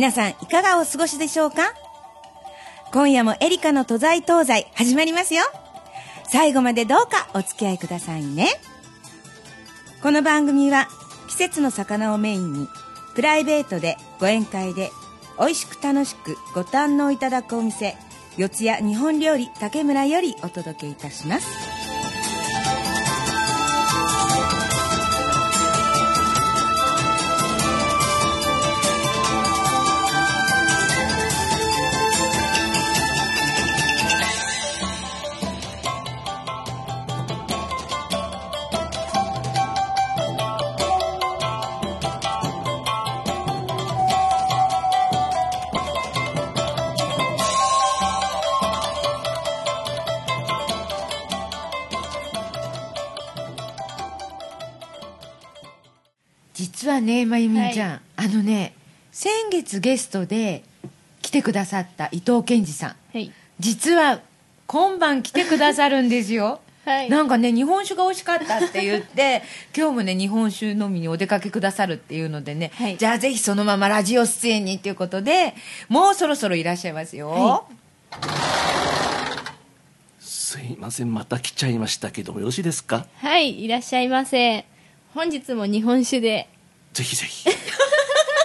[0.00, 1.74] 皆さんいかがお過ごしでしょうか？
[2.90, 5.42] 今夜もエリカの都在東西始まりますよ。
[6.26, 8.48] 最後までどうかお付き合いくださいね。
[10.02, 10.88] この番組は
[11.28, 12.66] 季節の魚をメインに
[13.14, 14.90] プライベートでご宴会で
[15.38, 17.94] 美味しく楽しくご堪能いただくお店
[18.38, 21.69] 四谷日本料理竹村よりお届けいたします。
[57.00, 58.74] ねまゆみちゃん、はい、あのね
[59.12, 60.62] 先月ゲストで
[61.22, 64.20] 来てくださった伊藤健二さん、はい、実は
[64.66, 66.60] 今晩来てくださるんですよ。
[66.82, 69.42] はい、なんかね日本酒が美味しかったって言って
[69.76, 75.54] 今日もね日本酒飲みにお出かけくださるっていうのでね、はい、じゃあぜひそのままラジオ出演にっていうことで
[75.88, 77.64] もうそろそろいらっしゃいますよ、は
[80.20, 81.12] い、すいません。
[81.12, 83.06] また来ちゃいましたけどもよろしいですか？
[83.16, 84.64] はいいらっしゃいませ。
[85.12, 86.48] 本日も日本酒で
[86.92, 87.48] ぜひぜひ。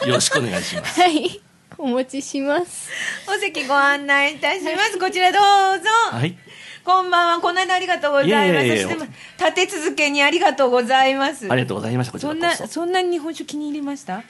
[0.07, 1.01] よろしくお願いします。
[1.01, 1.41] はい。
[1.77, 2.89] お持ちします。
[3.27, 5.41] お席ご案内いたします、こちらどう
[5.83, 5.89] ぞ。
[6.11, 6.37] はい。
[6.85, 7.41] こんばんは。
[7.41, 9.07] この間ありがとうございます。
[9.39, 11.51] 立て続けにありがとうございます。
[11.51, 12.33] ありがとうございましたそ。
[12.33, 14.23] んなそんなに日本酒気に入りました？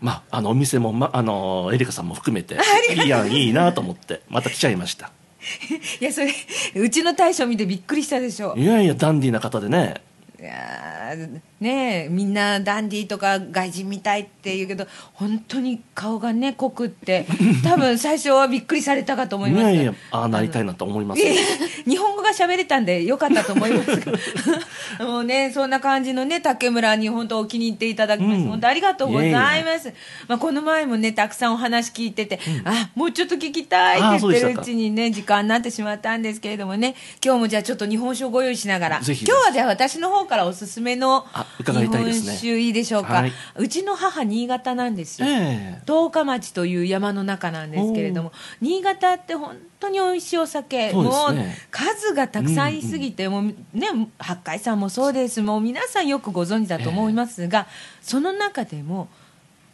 [0.00, 2.56] まあ、あのお店も、ま、あのエリカさんも含めて
[2.90, 5.10] いいやんいいなと思ってまた来ちゃいました。
[6.00, 6.32] いやそれ
[6.76, 8.54] うちの大将見てびっくりしたでしょ。
[8.56, 10.00] いやいやダンディーな方でねいや
[11.60, 17.26] ねみんなダンディーとか外人みたいって言うけど本当に顔がね濃くって
[17.62, 19.62] 多分最初はびっくりされたかと思います。
[19.62, 24.02] いやいやああなりたいなと思います日本語が喋れたんでよかったと思います。
[25.02, 29.26] もうねそんな感じのね竹村に本当お気に入っていただきましうん、本当ありがとうござ
[29.56, 29.92] います。
[30.28, 41.26] まあ、この前もねたくさんお話聞いてて、うん、あもうちょっと聞きたいって言ってるうちにね時間になってしまったんですけれどもね今日もじゃあちょっと日本酒をご用意しながら今日はじゃあ私の方からおすすめの
[41.58, 51.34] 日本酒いいでしょうか、はい、うちの母新潟なんですよ、えー、十日町という山の中なんですけれども新潟って本当に美味しいお酒、ね、もう
[51.70, 53.34] 数がたくさんいすぎて、うん。
[53.34, 55.42] うん、もうね八海山もそうです。
[55.42, 57.66] もう皆さんよくご存知だと思いますが、えー、
[58.02, 59.08] その中でも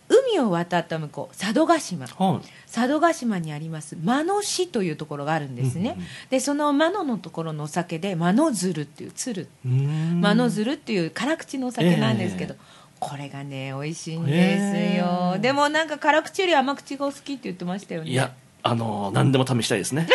[0.09, 12.61] 海を渡った向こう佐渡島、はい、佐渡島にあります間野市というところがあるんですね、うんうん、でその間野のところのお酒で間野鶴っていう鶴間野鶴っていう辛口のお酒なんですけど、えー、
[12.99, 18.11] これがね美味しいんですよ、えー、でもなんか辛口より甘口がお好きって言ってましたよね。
[18.11, 18.33] いや
[18.63, 20.09] あの何でも試したいですね、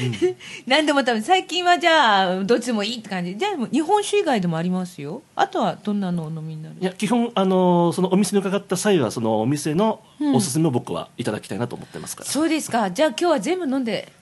[0.00, 3.36] うん、何でも試最近はじゃあどっちでもいいって感じ。
[3.36, 5.22] じゃあ日本酒以外でもありますよ。
[5.34, 6.76] あとはどんなのお飲みになる？
[6.80, 10.02] いや基本あのそのお店に伺った際はそのお店の
[10.34, 12.90] おすすめを僕はいただきたいなと思ってますから、うん、そうですか。
[12.90, 14.12] じゃあ今日は全部飲んで。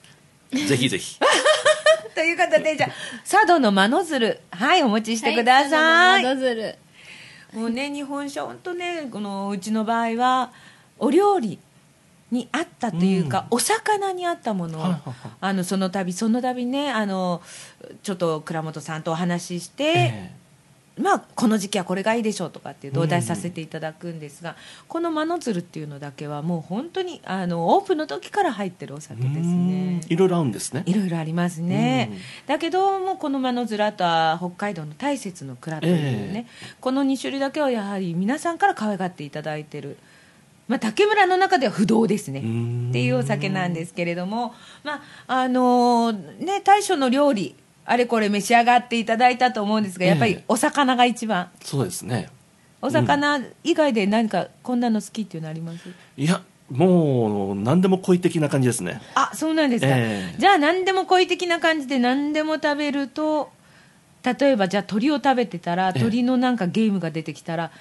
[0.51, 1.19] ぜひぜひ。
[2.15, 2.89] ということでじゃあ
[3.29, 4.39] 佐渡の間の鶴。
[4.51, 6.75] はいお持ちしてください、はい、鶴。
[7.53, 10.51] もうね日本酒本当ねこのうちの場合は
[10.99, 11.59] お料理
[12.31, 14.83] にあったというか、うん、お魚にあったものを、
[15.39, 17.41] あのその度その度ねあの
[18.03, 24.55] ちょっと倉本さんとお話しして、えー、まあこの時期はこれがいいでしょうとかっていう同題させていただくんですが、うん、
[24.89, 30.01] この「間の鶴」っていうのだけはもう本当にあのオープンの時から入ってるお酒ですね。
[30.09, 30.83] いろいろあるんですね。
[30.85, 32.11] いろいろありますね、
[32.45, 39.97] だけどもこの「間の鶴」あとは北海道の大雪の蔵というね、えー、この2種類だけはやはり皆さんから可愛がっていただいてる
[40.67, 42.39] まあ、竹村の中では不動ですね。
[42.39, 44.53] っていうお酒なんですけれども、
[44.83, 47.55] まああのー、ね、大将の料理
[47.85, 52.29] あれこれ召し上がっていただいたと思うんですが、やっぱりお魚が一番、そうですね。
[52.81, 59.01] お魚以外で何かこんなの好きっていうのあります、いやもう何でも恋的な感じですね。
[59.15, 63.51] あそうなんですか、えー、じゃあ何でも恋的な感じで何でも食べると
[64.23, 67.71] 例えばじゃあ鳥を食べてたら鳥のなんかゲームが出てきたら、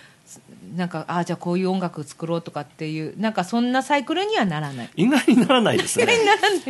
[0.75, 4.91] なんかああじゃあこういう音楽作ろうとかっていうなんかそんなサイクルにはならない。
[4.97, 6.07] 意外にならないですね。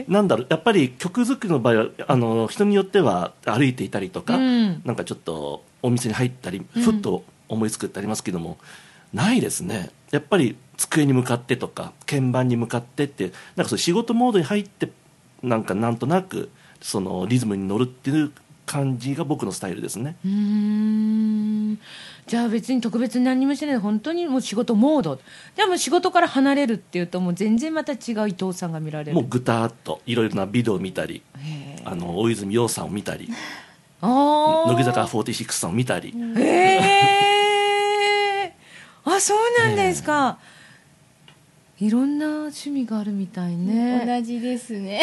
[0.09, 8.59] なんだろうやっぱり曲作りの場合はあの人によっては歩いていたりとか、うん、なんかちょっとお店に入ったりふっと思いつくってありますけども、
[9.13, 9.91] うん、ないですね。
[10.11, 14.91] やっぱり机に向かってとか鍵盤に向かってってなんかそう仕事モードに入って
[15.43, 16.51] なんかなんとなく
[16.81, 18.33] そのリズムに乗るっていう
[18.67, 20.17] 感じが僕のスタイルですね。
[20.25, 21.79] うーん。
[22.27, 25.21] じゃあ別に特別に何もしてない本当にもう仕事モード。
[25.55, 29.15] じゃあもう仕事から離れるっていうともう全然また違う伊藤さんが見られる。
[29.15, 33.29] もうぐたっといろいろなビデオを見たりへあの大泉洋さんを見たり
[34.03, 36.13] 乃木坂46さんを見たり。
[36.37, 36.43] へ
[38.43, 38.55] え。
[39.05, 40.39] あそうなんですか、
[41.79, 44.03] いろんな趣味があるみたいね。
[44.07, 45.03] 同じですね。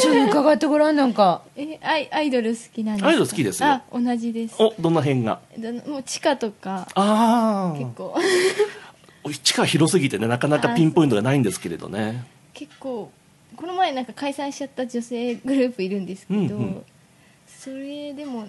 [0.00, 1.42] ちょっと伺ってごらんなんか。
[1.56, 3.08] えアイアイドル好きなんですか？
[3.08, 3.68] アイドル好きですよ。
[3.68, 4.56] あ同じです。
[4.58, 5.40] おどんな辺が？
[5.86, 6.88] もう地下とか。
[6.94, 8.16] あ結構。
[9.24, 12.24] あ地下広すぎてねなかなかピンポイントがないんですけれどね。
[12.52, 13.10] 結構
[13.54, 16.82] この前なんか解散しちゃった女性グループいるんですけど、うんうん。
[17.46, 18.46] それでもお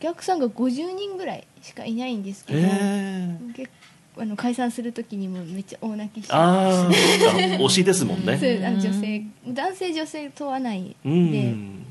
[0.00, 3.74] 客さんが50人ぐらいしかいないんですけへど、え結構
[4.18, 6.32] あの解散する時にもめっちゃ大泣きして。
[6.32, 11.84] ああ推しですもんそうねあの女性男性女性問わないで、うん。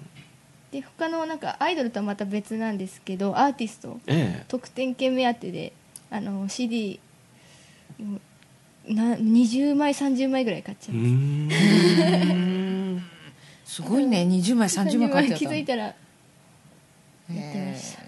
[0.72, 4.46] で他のなんかアイドルとはまた別なんですけどアーティストええ。
[4.48, 5.74] 得点券目当てで
[6.10, 7.00] あの CD
[8.88, 13.04] な20枚30枚ぐらい買っちゃうう、ん。
[13.66, 14.24] すごいね。
[14.24, 15.96] 20枚30枚買っちゃった気づいたらやっ
[17.28, 18.04] てました。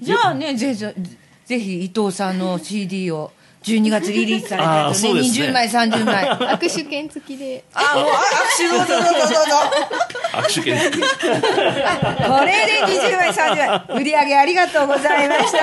[0.00, 0.94] じゃあねぜぜ
[1.46, 3.32] ぜひ伊藤さんの CD を
[3.66, 5.14] 12月リリースされたやつね。
[5.14, 6.28] ね20枚30枚。
[6.28, 7.64] あ 握手券付きで。
[7.74, 8.16] もう握
[8.56, 9.36] 手どうぞどうぞどうぞ
[10.32, 11.06] 握手券付きこ
[12.44, 15.58] れで20枚30枚売り上げありがとうございました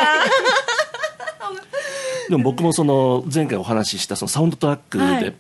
[2.30, 5.36] でも僕もその前回お話ししたそのサウンドトラックで、はい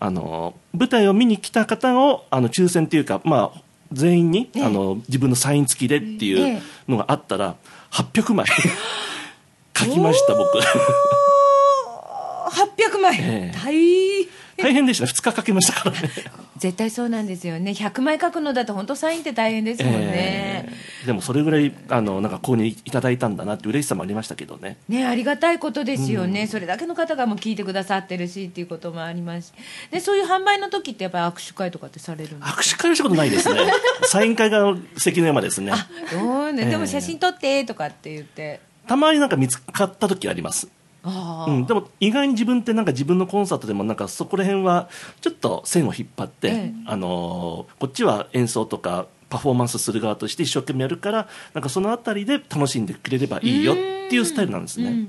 [0.00, 3.60] あの舞台を見に来た方をあの抽選っていうか、まあ、
[3.92, 7.56] 全員に、ええあの自分のサイン付きでっていええうのがあったら
[7.90, 8.46] 800枚
[9.76, 10.58] 書きました僕
[12.50, 13.58] 800枚、ええ。
[13.58, 14.28] 大変。
[14.58, 15.04] 大変でした。
[15.04, 16.10] ね2日かけましたからね。
[16.58, 17.70] 絶対そうなんですよね。
[17.70, 20.68] 100枚書くのだと本当サインって大変ですもんね、え
[21.04, 21.06] え。
[21.06, 24.76] でもそれぐらいあのなんか購入いただいたんだなって嬉しさもありましたけどね。
[24.88, 29.48] ね、ありがたいことですよね、それだけの方がもう聞いてくださってるしっていうこともあります。
[29.48, 29.52] し
[29.92, 32.60] でそういう販売の時ってやっぱり握手会とかってされるんですか？
[32.60, 33.60] 握手会はしたことないですね。
[34.02, 35.72] サイン会が関の山ですね。
[36.10, 36.70] そうね、ええ。
[36.70, 38.60] でも写真撮ってとかって言って。
[38.88, 40.66] たまになんか見つかった時あります。
[40.66, 44.88] ああ、うん、でも意外に自分ってなんか自分のコンサートでもなんかそこら辺は
[45.20, 46.72] ちょっと線を引っ張って、ええ。
[46.86, 55.08] あのーこっちは演奏とかパフォーマンスする側として一生懸命やるからなんかそのあたりで楽しんでくれればいいよっていうスタイルなんですね。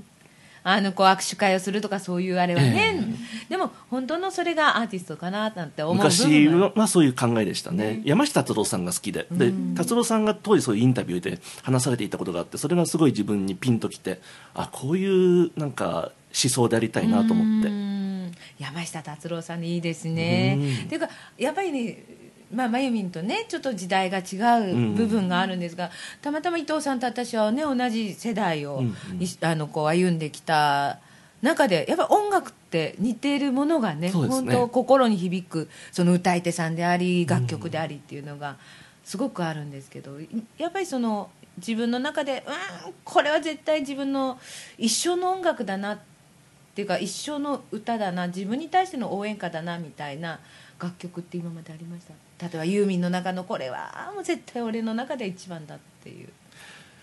[0.64, 3.04] うんあのこう握手会をするとかそういうあれはね、
[3.48, 9.26] でも本当のそれがアーティストかななんて思う部昔はそういう考えでしたね、山下達郎さんが好きで。
[9.32, 14.20] で達郎さんが当時そういうインタビューで話されていたことがあってそれがすごい自分にピンときて
[14.54, 17.70] あこういうなんか思想でありたいなと思って。
[17.70, 18.32] うん。
[18.60, 20.58] 山下達郎さんでいいですね。
[20.60, 20.86] うん。
[20.86, 22.04] っていうかやっぱりね
[22.52, 24.38] まあ、まゆみんとねちょっと時代が違
[24.72, 25.92] う部分があるんですが、
[26.22, 28.96] たまたま伊藤さんと私はね同じ世代を、うん
[29.42, 31.00] あのこう歩んできた
[31.42, 34.12] 中でやっぱ音楽って似ているものがねね。
[34.12, 38.58] 本当心に響くその歌い手さんであり楽曲でありっていうのが
[39.04, 40.28] すごくあるんですけど、い
[40.58, 44.40] やっぱりその自分の中でうんこれは絶対自分の
[44.78, 46.00] 一生の音楽だなっ
[46.74, 50.40] ていうか一生の歌だな自分に対しての応援歌だなみたいな
[50.82, 52.14] 楽曲って今までありました？
[52.42, 56.30] 例えばユーミンの中のこれはもう絶対俺の中で一番だっていう。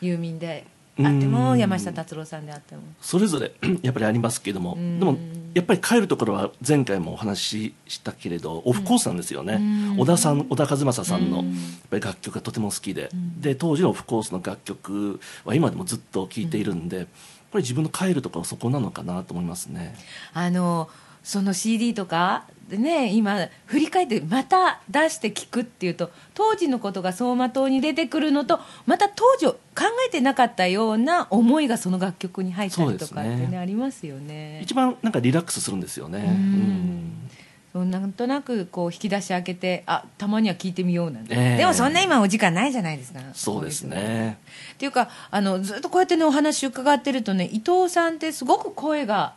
[0.00, 0.66] ユーミンで
[0.98, 2.82] あってもうん山下達郎さんであっても。
[3.00, 3.52] それぞれ
[3.82, 4.74] やっぱりありますけども。
[4.74, 4.98] うん。
[4.98, 5.18] でも
[5.54, 9.54] やっぱり帰るところは前回もお話ししたけれどオフコースなんですよね。
[9.54, 9.58] う
[9.96, 10.00] ん。
[10.00, 11.52] 小田さん小田和正さんのうん。
[11.52, 11.56] やっ
[11.90, 13.10] ぱり楽曲がとても好きで。
[13.14, 13.40] ん。
[13.40, 17.06] で当時のオフコースの楽曲は今でもずっと聴いているんでやっ
[17.50, 19.94] ぱり自分の帰るところはそこなのかなと思いますね。
[20.32, 20.88] あの
[21.26, 29.58] その CD とかでね今振り返ってまた出して聞くっていうと当時のことが走馬灯に出てくるのとまた当時考
[30.06, 33.58] えてなかったような思いがその楽曲に入ったりとかってねね。
[33.58, 34.60] ありますよね。
[34.62, 36.20] 一番なんかリラックスするんですよね。
[36.20, 37.28] うん。
[37.72, 41.56] そうなんとなくこう引き出し開けてあたまには聞いてみようなんて、ええ。
[41.56, 43.18] でもそんな今お時間ないじゃないですか。
[43.32, 44.38] そうですね。
[44.74, 49.34] っていうかあのずっとこうやってねお話伺ってるとね伊藤さんってすごく声が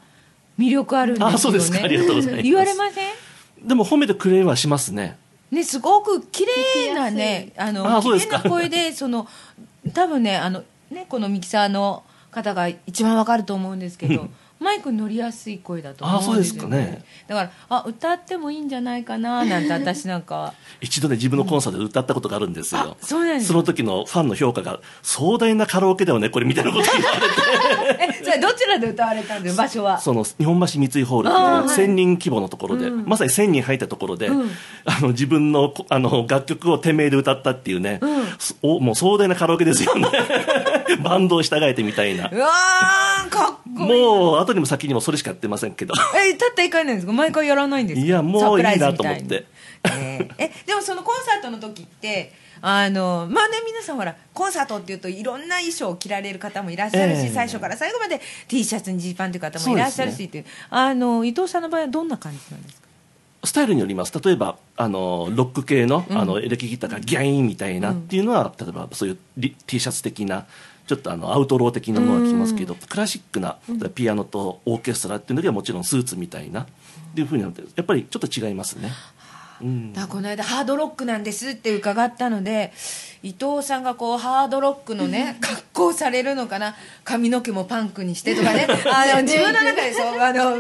[0.60, 1.36] 魅力あるんですよね。
[1.36, 1.80] あそうですか。
[1.82, 2.44] ありがとうございます。
[2.44, 3.68] 言われません？
[3.68, 5.18] でも褒めてくれはしますね。
[5.50, 9.28] ね、すごく綺麗なね、あの綺麗な声で、その
[9.94, 14.28] 多分ね、あのねこのミキサーの方が一番わかると思うんですけど、
[14.60, 17.06] マイクに乗りやすい声だと思うんですよ、ね、あそうですかね。
[17.28, 20.36] だからあ歌ってもいいんじゃないかななんて私なんか。
[20.40, 23.48] は 一度ね自分のコンサートで歌ったことがあるんですよ、あそうなんです。
[23.48, 28.20] その時のファンの評価が壮大なカラオケだよねこれみたいなこと言われて。
[28.20, 30.00] えそれどちらで歌われたんです場所は？
[30.00, 38.00] その日本橋三井ホールっていう1000人規模のところで、まさに1000人入ったところで、あの自分のこあの楽曲を店名で歌ったっていうね、
[38.38, 40.08] そおもう壮大なカラオケですよね
[41.04, 42.30] バンドを従えてみたいな。
[42.32, 44.02] うわーかっこいい。
[44.02, 45.94] もう後にも先にもそれしかやってませんけど。
[46.16, 47.14] えたった一回なんですか？
[47.14, 48.06] 毎回やらないんですか？
[48.06, 49.46] いやもういいなと思って。
[49.86, 57.32] えーえ でもそのコンサートの時ってあのまあね皆さんほらコンサートっていうといろんな衣装を着られる方もいらっしゃるし、ええ。
[57.34, 58.20] 最初から最後まで
[58.50, 60.46] T シャツにジーパンという方もいらっしゃるしっていう。
[60.70, 62.88] あの伊藤さんの場合はどんな感じなんですか？
[63.46, 64.12] スタイルによります。
[64.22, 70.46] 例えばあのロック系の,、あのエレキギターがギャインみたいなっていうのは、例えばそういうリ T シャツ的な
[70.90, 73.60] ちょっとあのアウトロー的なものが着ますけど、クラシックな
[73.94, 76.66] ピアノとオーケストラっていうのはもちろんスーツみたいなっ
[77.14, 78.90] ていうふうになってやっぱりちょっと違いますね。
[79.62, 79.94] うん。
[79.94, 82.72] だこの間ハードロックなんですって伺ったので
[83.22, 88.66] 伊藤さんがこうハードロックのね格好されるのかな髪の毛もパンクにしてとかね。
[88.86, 90.58] あの自分の中でそうあの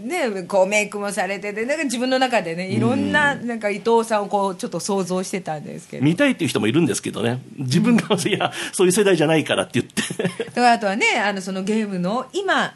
[0.00, 6.04] ねこうメイクもされててなんか自分の中でねいろんななんか伊藤さんをこうちょっと想像してたんですけど。
[6.04, 7.40] 見たいっていう人もいるんですけどね。
[7.58, 10.22] 自分が、いやそういう世代じゃないからって言って。
[10.22, 12.74] だからあとはねあのそのゲームの今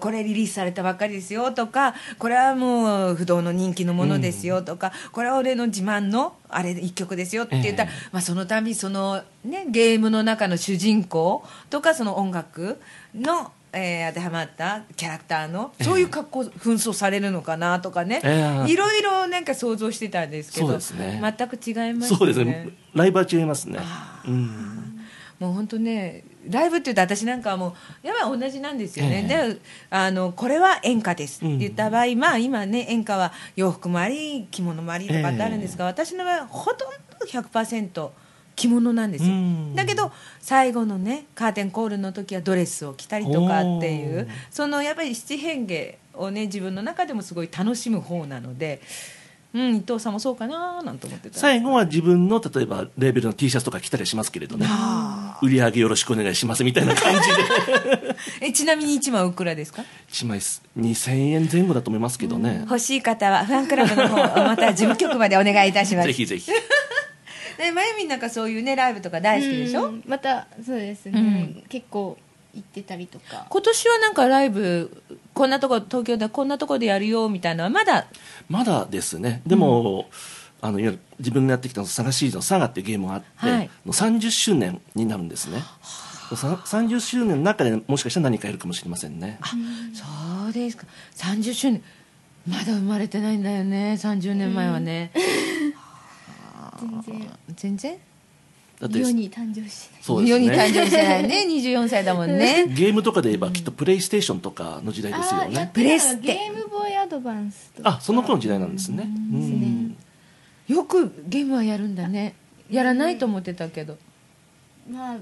[0.00, 12.80] これリリースされたばっかりですよとかこれはもう不動の人気のものですよとか、これは俺の自慢のあれ一曲ですよって言ったら、えまあ、その度その、ね、ゲームの中の主人公とかその音楽
[13.14, 18.70] の、えー当てはまったキャラクターのそういう格好、紛争されるのかなとかね、ええ。
[18.70, 21.34] いろいろなんか想像してたんですけどね。
[21.36, 22.68] 全く違いますよそうですね。
[22.94, 23.80] ライブは違いますね。
[24.26, 25.00] うん。
[25.40, 29.60] もう本当ねライブって言うと私なんかはもうやっぱり同じなんですよね、えで
[29.90, 31.44] あのこれは演歌です。
[31.44, 36.94] って言った場合、まあ今ね演歌は洋服もあり着物もありとかってあるんですが、私の場合はほとんど
[37.26, 38.10] 100%
[38.56, 39.74] 着物なんですよ、うん。
[39.74, 45.74] だけど最後のねカーテンコールの時はドレスを着たりとかっていうそのやっぱり七変化
[46.14, 48.80] をね自分の中でもすごい楽しむ方なので、
[49.54, 54.66] うん、伊藤さんもそうかななんて思ってた最後は自分の例えばレーベルの T シャツとか着たりしますけれどね。
[55.42, 58.16] 売り上げよろしくお願いしますみたいな感じで。
[58.46, 66.06] えちなみに1枚おいくらですか？1枚2000円前後だと思いますけどね、欲しい方はファンクラブの方また事務局までお願いいたします。
[66.08, 66.50] ぜひぜひ。
[67.58, 71.64] ねまゆみんなんかそういうねライブとか大好きでしょ、うんまたそうですね、うん。
[71.68, 72.18] 結構
[72.54, 73.46] 行ってたりとか。
[73.48, 78.06] 今年はなんかライブこんなとこ東京でこんなとこでやるよみたいなのはまだ？
[78.48, 79.42] まだですね。
[79.46, 80.08] でも、
[80.60, 83.70] あのいわゆる自分がやってきたのサガシリーズの「サガ」っていうゲームがあって、はい。
[83.84, 85.62] の30周年になるんですね。
[86.36, 89.38] さ30周年の中でもしかしたら何かやるかもしれませんね。
[89.92, 90.86] そうですか。
[91.16, 91.82] 30周年。
[92.46, 95.12] まだ生まれてないんだよね30年前はね、
[96.78, 97.30] 全然。
[97.56, 97.98] 全然？
[98.80, 100.02] だって世に誕生しない。
[100.02, 101.46] そうです世に誕ね生してないね。
[101.48, 102.66] 24歳だもんね。
[102.74, 107.90] ゲームとかで言えばきっとプレイステーションとかの時代ですよあーやっねてたのプレステゲームボーイアドバンスとか。
[107.90, 109.04] あその頃の時代なんですね。
[109.04, 109.96] うん。
[110.68, 112.34] よくゲームはやるんだね。
[112.70, 113.96] やらないと思ってたけど、
[114.90, 115.20] まあう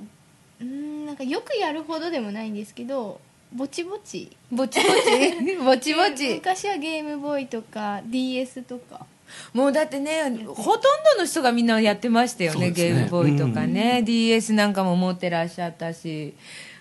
[0.61, 3.21] ーんなんかよくやるほどでもないんですけど
[3.53, 4.31] ぼちぼち。
[4.51, 5.57] ぼちぼち？
[5.63, 6.35] ぼちぼち？
[6.35, 9.07] 昔はゲームボーイとか DS とか
[9.53, 10.83] もうだってねほとん
[11.17, 12.71] どの人がみんなやってましたよねね。
[12.71, 16.35] ゲームボーイとかね、DS なんかも持ってらっしゃったし。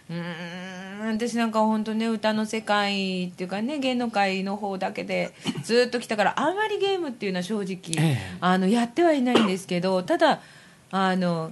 [0.09, 1.15] うーん。
[1.15, 8.37] 私なんか本当ね歌の世界っていうかね芸能界の方だけでずっと来たからあんまりゲームっていうのは正直、ええ。
[8.39, 10.41] あのやってはいないんですけどただ
[10.91, 11.51] あの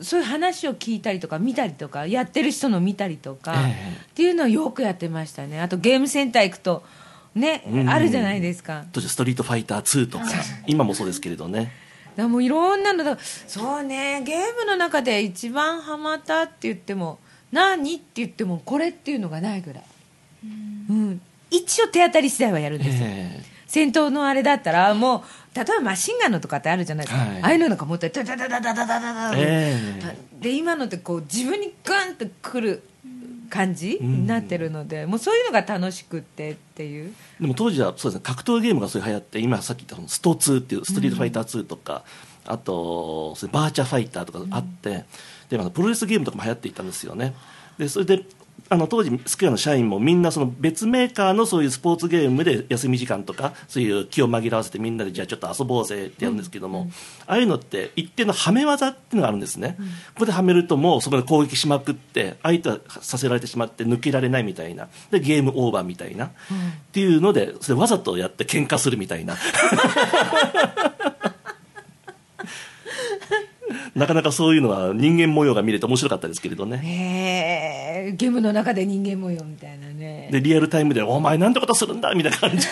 [0.00, 3.96] そういう話を聞いたりとか見たりとかやってる人の見たりとか、ええ。
[3.96, 5.60] っていうのはよくやってましたね。
[5.60, 6.84] あとゲームセンター行くと
[7.38, 7.88] ね、うん。
[7.88, 8.84] あるじゃないですか。
[8.92, 10.24] 当時ストリートファイター2とか。
[10.66, 11.60] 今もそうですけれどね。
[11.60, 11.72] だか
[12.16, 13.18] らもういろんなのだ。
[13.46, 14.22] そうね。
[14.24, 17.18] ゲームの中で一番ハマったって言っても
[17.52, 19.84] 何って言ってもこれっていうのがないぐらい、
[20.44, 25.22] うん、一応手当たり次第はやるんですよ、え戦闘のあれだったらもう
[25.54, 27.42] 例えばマシンガンのとかってあるじゃないですか、はい。
[27.42, 29.76] ああいうのなんか持ってダダダダダダダダダえ
[30.40, 32.82] で今のってこう自分にガンとくる
[33.48, 37.14] 感じうんになってるので、もうそういうのが楽しくってっていう。
[37.40, 42.04] でも当時はそうですね格闘ゲームがそういう流行って今さっき言ったスト2っていうストリートファイター2とか、
[42.44, 45.04] あとそれバーチャファイターとかあって、
[45.48, 47.34] でまたプロレスゲームとかも流行っていたんですよね。
[47.78, 48.24] でそれで
[48.70, 56.38] あの当時スクエアの社員もみんなその別メーカーのそういうスポーツゲームで休み時間とかそういう気を紛らわせてみんなでじゃあちょっと遊ぼうぜってやるん。
[56.38, 56.94] ですけども、うんうん、あ
[57.26, 64.88] あいうのって一定のはめ技っていうのがあるんですね、うん、ここではめるともうそこで攻撃しまくって相手はさせられてしまって抜けられないみたいな。
[65.10, 66.30] でゲームオーバーみたいな、っ
[66.92, 69.36] ていうのでそれわざとやって喧嘩するみたいな。
[73.98, 76.80] なかなかそういうのは人間模様が見れて面白かったですけれどね。
[76.84, 80.28] へえ、ゲームの中で人間模様みたいなね。
[80.30, 82.64] で、リアルタイムで、お前なんてことするんだみたいな感じで。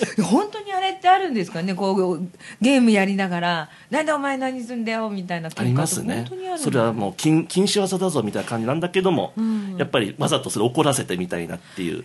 [0.22, 2.28] 本当にあれってあるんですかね、こう、
[2.60, 6.26] ゲームやりながら、なんでお前何すんだよみたいなありますね。
[6.56, 12.04] それはもう禁禁止技だぞみたいな感じなんだけども、うん、やっぱりわざとそれ怒らせてみたいなっていう。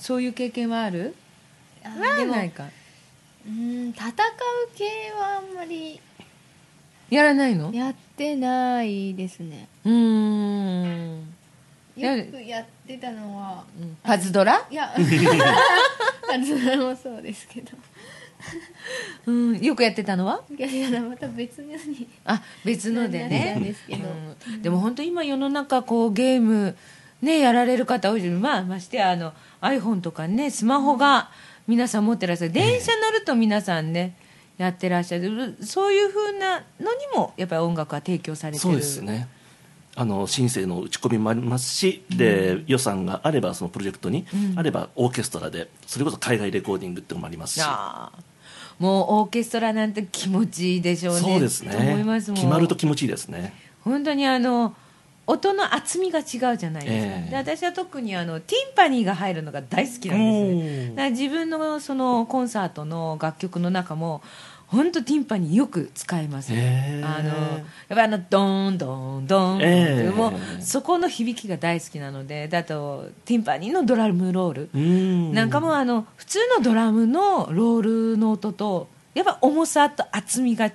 [0.00, 1.14] そういう経験はある？
[1.84, 2.64] あないか。
[3.46, 4.12] うん戦う
[4.76, 4.84] 系
[5.18, 5.87] はあんまり
[7.10, 7.72] やらないの？
[7.72, 9.68] やってないですね。
[9.84, 11.34] うん。
[11.96, 14.66] よくやってたのは、うん、パズドラ？
[14.70, 17.70] いや パズドラもそうですけど。
[19.26, 20.42] うん、よくやってたのは？
[20.56, 22.08] いやいやまた別のに。
[22.24, 23.58] あ別のでね。
[23.60, 26.76] ですけど、うん、でも本当今世の中こうゲーム
[27.20, 31.30] ねやられる方多いまあましてあの iPhone とかねスマホが
[31.66, 32.52] 皆さん持ってらっしゃる。
[32.52, 34.14] 電車乗ると皆さんね、
[34.58, 35.56] やってらっしゃる。
[35.62, 38.60] そういうふうなのにもやっぱり音楽は提供されてる。
[38.60, 39.28] そうですね。
[39.94, 47.62] あの申請の打ち込みもありますし、うん、で予算があればそのプロジェクトに、うん、あればオーケストラでそれこそ海外レコーディングっていうのもありますし。
[48.78, 51.20] もうオーケストラなんて気持ちいいでしょうね。
[51.20, 51.74] そうですね。
[51.76, 53.52] 思います決まると気持ちいいですね。
[53.82, 54.76] 本当にあの
[55.28, 56.24] 音の厚みが違う
[56.56, 60.88] じゃないですか、えー、で私は特にあのティンパニーが入るのが大好きなんですね。
[60.90, 64.22] だから自分のそのコンサートの楽曲の中も
[64.68, 70.32] 本当ティンパニーよく使います、えー、あのやっぱりあのドーンドーンドーン、えー、もう
[70.62, 75.34] そこの響きが大好きなのでだとティンパニーのドラムロール。
[75.34, 80.72] なんかもあの普通のドラムのロールの音とやっぱ重さと厚みが違う、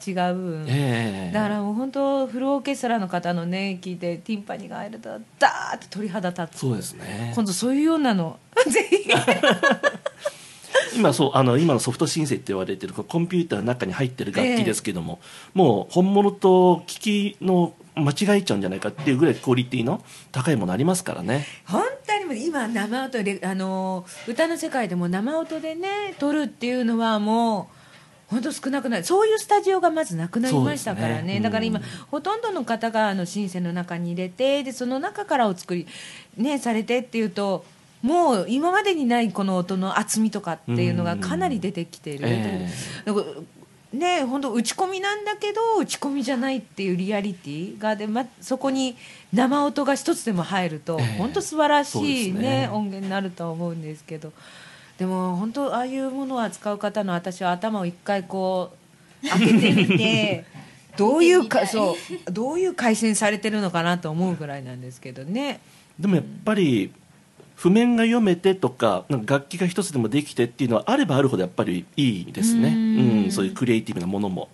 [0.68, 5.10] えー、だからもう本当フルオーケストラの方のね聞いてティンパニーが入ると
[5.40, 6.60] ダーッと鳥肌立つ。
[6.60, 7.32] そうですね。
[7.34, 8.38] 今度そういうようなの。
[8.68, 9.08] ぜ ひ
[10.98, 21.46] 今そうあの今のソフト申請って言われてるコンピューターの中に入ってる楽器ですけども、えー、もう本物と機器の間違えちゃうんじゃないかっていうぐらいクオリティの高いものありますからね。
[21.66, 27.83] 本当にも今生音であの歌の世界でも生音でね撮るっていうのはもう
[28.28, 29.04] 本当少なくない。
[29.04, 35.88] そういうスタジオがまずなくなりましたからね、ねうん、だから今、ほとんどの方があのシンセの中に入れてでその中からお作り、
[36.38, 37.66] ね、されてっていうと
[38.04, 43.44] もう今までにないこの音の厚みとかっていうのがかなり出てきている、えー、
[43.98, 48.98] ね本当打ち込みなんだけど打ち込みじゃないっていうリアリティがで、ま、そこに
[49.32, 52.70] 生音が一つでも入ると、えー、本当素晴らしいね、ね。
[52.70, 54.34] 音源になると思うんですけど。
[54.98, 58.72] でも本当ああいうものを扱う方の私は頭を一回こ
[59.24, 60.46] う開けてみて
[60.98, 61.96] どういうかそ
[62.28, 65.60] うどういう回線されてるのかなと思うぐらいなんですけどね。
[66.00, 66.92] でもやっぱり、
[67.56, 74.50] 譜面が読めてとか楽器が一つでもできてっていうのはあればあるほどやっぱりいいですねうん、そういうクリエイティブなものも。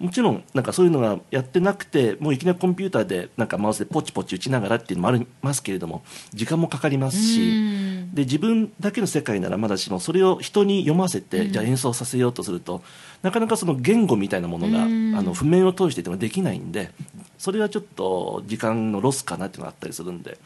[0.00, 12.82] もちろんなんかそういうのがやってなくてもういきなりコンピューターでなんかマウスでポチポチ打ちながらっていうのもありますけれども時間もかかりますしで自分だけの世界ならまだしもそれを人に読ませてじゃあ演奏させようとすると
[13.20, 14.86] なかなかその言語みたいなものがあ
[15.22, 16.90] の譜面を通していてもできないんで
[17.36, 20.38] それはちょっと時間のロスかなっていうのがあったりするんで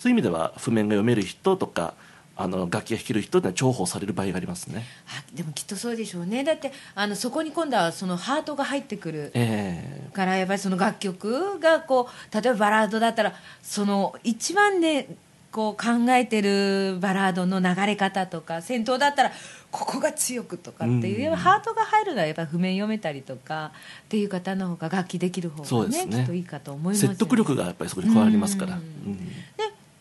[0.00, 1.92] そういう意味では譜面が読める人とか
[2.36, 4.84] あの楽器が弾ける人には重宝される場合がありますね。
[5.06, 6.44] あでもきっとそうでしょうね。
[6.44, 15.08] だってあのそこに今度はそのハートが入ってくる、えー、からやっぱりその楽曲がこう例えばバラードだったらその一番ね
[15.52, 19.32] こう考えてるバラードの流れ方とか戦闘だったら
[19.70, 23.72] ここが強くとかっていう、うん、ハートが入るのはやっぱ譜面読めたりとか
[24.04, 28.76] っていう方の方が楽器できる方がね、ね、きっといいかと思います、ね、説得力がやっぱりそこに加わりますから。
[28.76, 29.34] うん、うん、で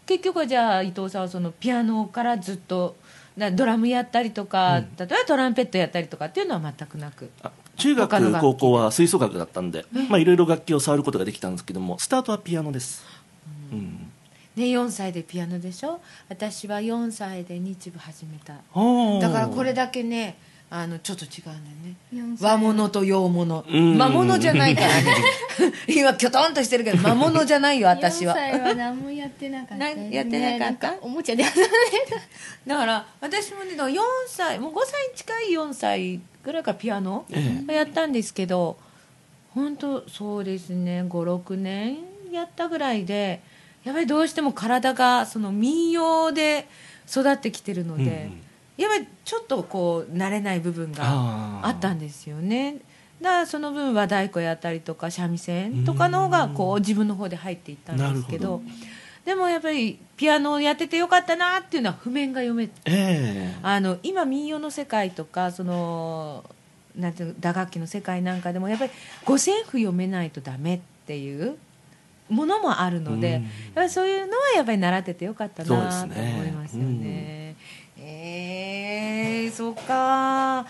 [0.06, 2.96] 結局はじゃあ伊藤さんはそのピアノからずっと
[3.54, 7.30] ドラムやったりとか、うん、例えばトランペットやったりとかっていうのは全くなく。
[7.78, 13.04] 中学高校は吹奏楽だったんで、まあ、いろいろ楽器を触ることができたんですけどもスタートはピアノです、
[13.72, 14.12] うん、うん、
[14.56, 16.00] ね、4歳でピアノでしょ？
[16.30, 18.54] 私は4歳で日舞始めた。
[18.56, 20.38] だからこれだけね
[20.74, 21.50] あのちょっと違う
[22.16, 22.38] ね。
[22.40, 23.66] 和物と洋物。
[23.70, 24.88] 魔物じゃないから。
[24.88, 25.16] ね
[25.86, 28.34] 今きょとんとしてるけど魔物じゃないよ私は。
[28.34, 30.96] 4歳は何もやってなかった、 ね、やってなかった？
[31.02, 31.62] おもちゃで遊んで
[32.10, 32.16] た
[32.74, 37.26] だから私もね4歳もう5歳近い4歳ぐらいからピアノ
[37.68, 38.84] をやったんですけど、え
[39.60, 41.98] え、本当そうですね56年
[42.32, 43.42] やったぐらいで
[43.84, 46.66] やっぱりどうしても体がその民謡で
[47.10, 48.42] 育ってきてるので、うん
[48.78, 52.78] やっぱりちょっとこう慣れない部分があったんですよね。
[53.22, 58.64] だからその分和太鼓やったりとか三味線とかの方がこう自分の方で入っていったんですけど
[59.24, 63.56] でもやっぱりピアノをやっててよかったなっていうのは譜面が読めええ。
[63.62, 66.44] あの今民謡の世界とかその
[66.96, 68.92] なんていうの打楽器の世界なんかでもやっぱり
[69.24, 71.58] 五線譜読めないとダメっていう
[72.28, 73.44] ものもあるので、うん。
[73.44, 75.84] やっぱりそういうのはやっぱり習っててよかったなと思
[76.44, 77.41] いますよね。
[79.52, 80.66] えー、そうか。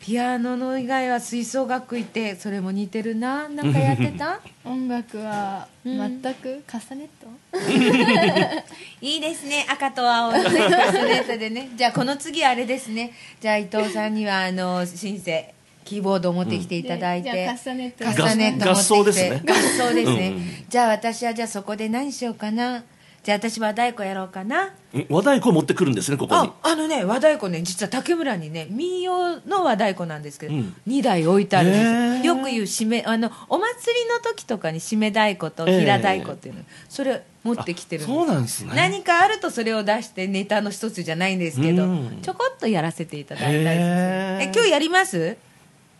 [0.00, 3.48] ピアノの以外は吹奏楽行ってそれも似てるな。
[3.48, 4.40] なんかやってた？
[4.64, 6.62] 音楽は全く？
[6.64, 7.26] カスタネット、
[9.00, 9.66] いいですね。
[9.68, 11.70] 赤と青のね カスネットでね。
[11.74, 13.12] じゃあこの次あれですね。
[13.40, 18.70] じゃあ伊藤さんにはあのシンセキーボードを持ってきていただいて、でじゃあカスタネット。
[18.70, 19.42] 合奏ですね。
[19.44, 20.64] 合奏ですね、うん。
[20.68, 22.84] じゃあ私はじゃあそこで何しようかな
[23.26, 24.70] じゃあ私は太鼓やろうかな。
[25.10, 26.48] 和太鼓を持ってくるんですねここに。
[26.48, 30.76] ああのね和太鼓ね実は竹村にね民謡の和太鼓なんですけど、うん。
[30.86, 32.24] 2台置いてあるんです。
[32.24, 38.70] よく言う締めあのお祭りの時とかに締め太鼓と平太鼓っていうの、それ持ってきてるんそうなんですね。
[38.76, 42.18] 何かあるとそれを出してネタの一つじゃないんですけど、うん。
[42.22, 45.36] ちょこっとやらせていただいたりえ今日やります？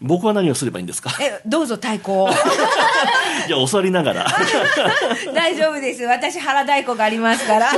[0.01, 1.11] 僕は何をすればいいんですか？
[1.23, 2.29] えどうぞ太鼓を。
[3.49, 4.27] いや教わりながら。
[5.35, 6.03] 大丈夫です。
[6.05, 7.71] 私腹太鼓がありますから。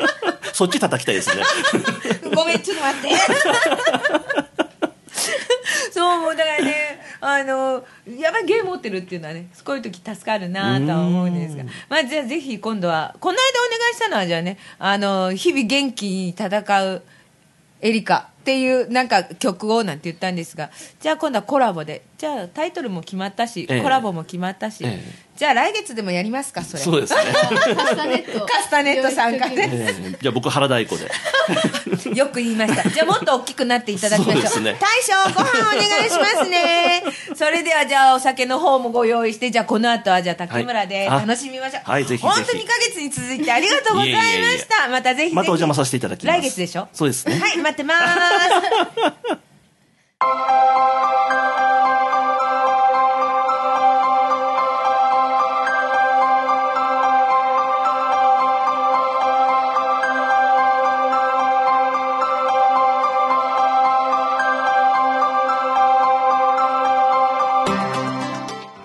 [0.54, 1.42] そっち叩きたいですね。
[2.34, 3.10] ごめんちょっと待って。
[5.92, 7.84] そうもうだからねあの
[8.18, 11.62] やっぱり芸持ってるっていうのはねこういう時助かるなとは思うんですが。
[11.62, 11.70] うん。
[11.88, 16.48] まあじゃあぜひ今度はこの間お願いしたのはじゃあねあの日々元気に戦
[16.84, 17.02] う
[17.80, 23.82] エリカっていうなんか曲をなんて言ったんですがじゃあ今度はコラボでじゃあタイトルも決まったし、ええ。
[23.82, 25.26] コラボも決まったし、ええ。
[25.36, 26.82] じゃあ来月でもやりますかそれ。
[26.82, 27.20] そうですね、
[27.76, 28.46] カスタネット。
[28.46, 29.68] カスタネット参加ね。
[29.70, 30.18] ええ。
[30.22, 31.10] じゃあ僕腹太鼓で。
[32.16, 32.88] よく言いました。
[32.88, 34.46] じゃあもっと大きくなっていただきましょう。
[34.46, 34.76] そうね。
[34.80, 37.02] 大将、ご飯お願いしますね。
[37.34, 41.82] それではじゃあお酒の方もご用意して、じゃあこの後はじゃあ竹村で楽しみましょう。
[41.90, 42.34] はいぜひぜひ。
[42.34, 44.28] 本当2ヶ月に続いてありがとうございました。
[44.30, 44.90] いえいえいえ。
[44.90, 45.34] またぜひぜひ。
[45.34, 46.38] またお邪魔させていただきます。
[46.40, 46.88] 来月でしょ？
[46.94, 47.38] そうですね。
[47.38, 48.04] はい、待ってます。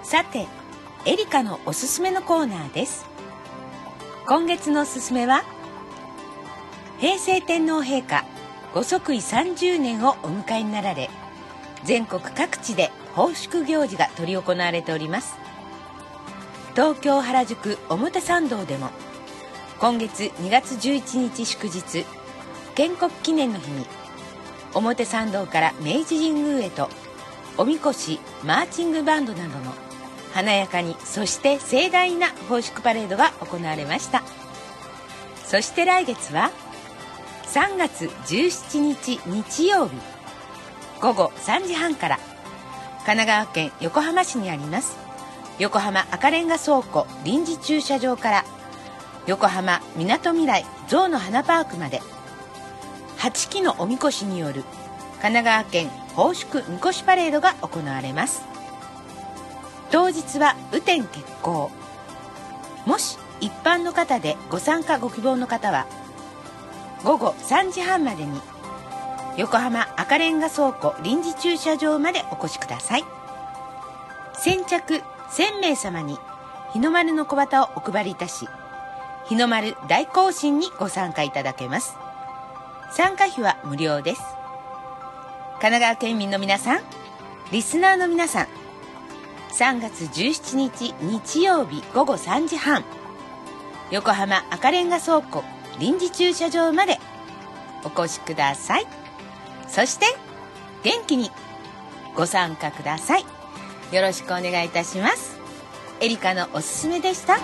[0.04, 0.48] さて、
[1.06, 3.06] エリカのおすすめのコーナーです。
[4.28, 5.44] 今月のおすすめは、
[7.00, 8.26] 平成天皇陛下
[8.74, 11.10] ご即位30年をお迎えになられ、
[11.84, 15.36] 全国各地で奉祝行事が執り行われております。
[16.74, 18.90] 東京原宿表参道でも、
[19.80, 22.06] 今月2月11日祝日、
[22.76, 23.86] 建国記念の日に、
[24.74, 26.90] 表参道から明治神宮へと
[27.58, 29.74] おみこしマーチングバンドなどの
[30.34, 34.24] 華やかにそして盛大な奉祝パレードが行われました
[35.44, 36.52] そして来月は
[37.52, 39.98] 3月17日日曜日。
[41.02, 42.18] 午後3時半から。
[43.06, 44.96] 神奈川県横浜市にあります。
[45.60, 48.46] 横浜赤レンガ倉庫臨時駐車場から。
[49.28, 52.02] 横浜みなとみらい象の花パークまで。
[53.18, 54.64] 8基のおみこしによる。
[55.22, 58.44] 神奈川県奉祝みこしパレードが行われます。
[59.92, 61.70] 当日は雨天決行。
[62.86, 65.86] もし一般の方でご参加ご希望の方は
[67.04, 68.40] 午後3時半までに
[69.38, 73.04] 横浜赤レンガ倉庫臨時駐車場までお越しください。
[74.34, 76.18] 先着1000名様に
[76.74, 78.48] 日の丸の小旗をお配りいたし
[79.26, 81.96] 日の丸大行進にご参加いただけます。
[82.92, 84.22] 参加費は無料です。
[85.62, 86.82] 神奈川県民の皆さん
[87.52, 88.48] リスナーの皆さん
[89.54, 92.84] 3月17日日曜日午後3時半
[93.92, 95.44] 横浜赤レンガ倉庫
[95.80, 97.00] 臨時駐車場まで。
[97.84, 98.86] お越しください。
[99.68, 100.06] そして
[100.84, 101.32] 元気に。
[102.16, 103.26] ご参加ください。
[103.92, 105.40] よろしくお願いいたします。
[106.00, 107.38] エリカのおすすめでした。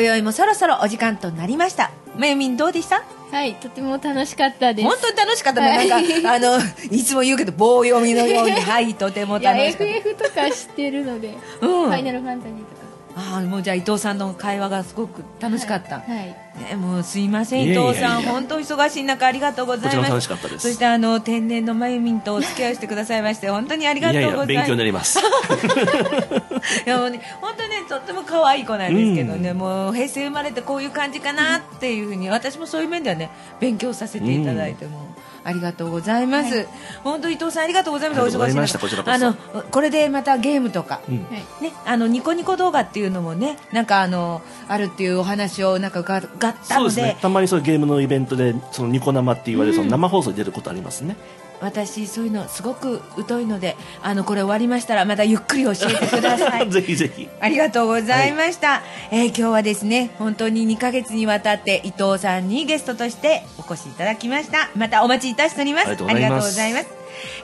[0.00, 1.90] 今宵もそろそろお時間となりました。
[2.16, 3.02] まゆみんどうでした？
[3.32, 4.88] はいとても楽しかったです。
[4.88, 5.88] 本当に楽しかったね、はい。
[5.88, 6.58] なんかあの
[6.90, 8.52] いつも言うけど棒読みのように。
[8.52, 9.84] はいとても楽しかった。
[9.84, 11.86] FF とか知ってるので、うん。
[11.86, 12.77] ファイナルファンタジーとか
[13.18, 16.36] ああもうじゃあ伊藤さんの会話がすごく楽しかった、はい、はい。
[16.70, 19.96] ね、もうすいません伊藤さん本当忙しい中ありがとうございます。
[19.96, 20.68] こちらも楽しかったです。
[20.68, 24.52] そしてあの天然のまゆみんとお付き合いしてくださいまして本当にありがいとうございます。
[24.52, 25.18] やいや勉強になります。
[26.86, 35.08] いやもうね本当にねとっても可愛い子なんですけどね、もう平成生まれてこういう感じかなっていうふうに私もそういう面ではね勉強させていただいても、
[35.48, 36.68] ありがとうございます、
[37.02, 38.20] 本当伊藤さんありがとうございます。
[38.20, 41.24] お忙しいあのこれでまたゲームとか、うん。
[41.24, 41.30] は
[41.60, 46.56] いね、あのニコニコ動画っていうのもねなんかあのあるっていうお話をなんかががったので。
[46.66, 47.16] そうですね。
[47.22, 51.16] たまにそういうゲームのイベントでそのニコ生って言われるその生放送に出ることありますね、
[51.60, 56.70] 私そういうのすごく疎いのであのこれ終わりましたらまたゆっくり教えてください。
[56.70, 57.28] ぜひぜひ。
[57.40, 64.70] ありがとうございました、えー今日はですね本当に2ヶ月にわたって伊藤さんにゲストとしてお越しいただきました。
[64.74, 65.88] またお待ちいたしております。
[65.88, 66.86] ありがとうございます。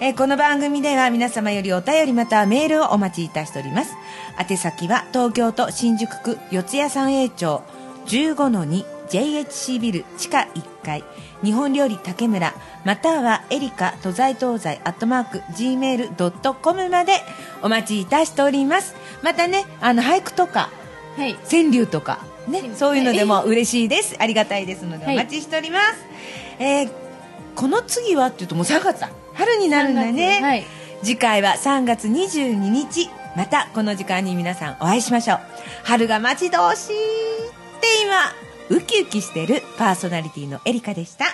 [0.01, 3.95] えーこの番組では皆様よりお便りまたはメールをお待ちいたしております。
[4.39, 7.63] 宛先は東京都新宿区四谷三栄町
[8.07, 11.05] 15-2JHC ビル地下1階
[11.45, 12.55] 日本料理竹村
[12.85, 17.13] またはエリカ都在東西アットマーク Gmail.com まで
[17.63, 18.95] お待ちいたしております。
[19.23, 20.71] またねあの俳句とか
[21.17, 21.35] はい。
[21.51, 24.17] 川柳とかねそういうのでも嬉しいです。
[24.19, 25.17] ありがたいですのでおはい。
[25.17, 25.85] 待ちしております、
[26.59, 27.05] えー
[27.55, 29.11] この次はっていうともう3月だ。
[29.35, 30.65] 春になるんだね、3月はい。
[31.05, 33.11] 次回は3月22日。
[33.37, 35.41] またこの時間に皆さんお会いしましょう。
[35.85, 36.95] 春が待ち遠しい。
[36.95, 38.17] って今
[38.71, 41.27] ウキウキしてるパーソナリティのエリカでした。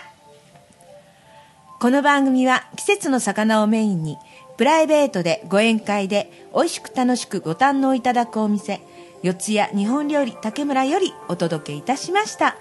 [1.79, 4.19] この番組は季節の魚をメインに
[4.57, 8.81] プライベートでご宴会で美味しく楽しくご堪能いただくお店
[9.23, 12.57] 四谷日本料理竹村よりお届けいたしました。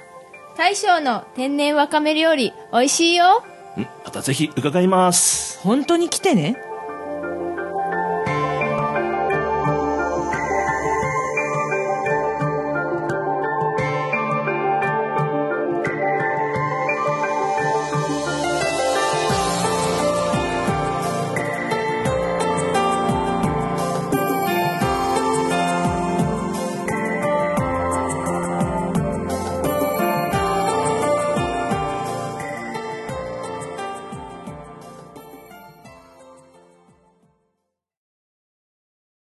[0.56, 3.44] 大将の天然わかめ料理美味しいよ。
[3.76, 5.60] うんまたぜひ伺います。
[5.62, 6.62] 本当に来てね